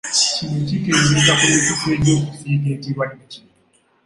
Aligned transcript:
Kino 0.31 0.57
kikendeeza 0.67 1.33
ku 1.39 1.45
mikisa 1.51 1.87
egy’okusiiga 1.95 2.69
ekirwadde 2.75 3.23
kino. 3.31 3.49